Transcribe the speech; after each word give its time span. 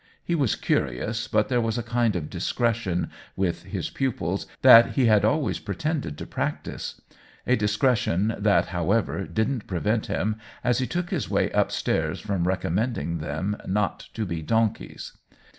He 0.23 0.33
was 0.33 0.55
cu 0.55 0.79
rious, 0.81 1.29
but 1.31 1.47
there 1.47 1.61
was 1.61 1.77
a 1.77 1.83
kind 1.83 2.15
of 2.15 2.27
discretion, 2.27 3.11
with 3.35 3.65
his 3.65 3.91
pupils, 3.91 4.47
that 4.63 4.93
he 4.93 5.05
had 5.05 5.23
always 5.23 5.59
pretend 5.59 6.07
ed 6.07 6.17
to 6.17 6.25
practise; 6.25 7.03
a 7.45 7.55
discretion 7.55 8.33
that, 8.39 8.69
however, 8.69 9.25
didn't 9.27 9.67
prevent 9.67 10.07
him 10.07 10.37
as 10.63 10.79
he 10.79 10.87
took 10.87 11.11
his 11.11 11.29
way 11.29 11.51
up 11.51 11.71
stairs 11.71 12.19
from 12.19 12.47
recommending 12.47 13.19
them 13.19 13.55
not 13.67 13.99
to 14.15 14.25
be 14.25 14.41
donkeys. 14.41 15.15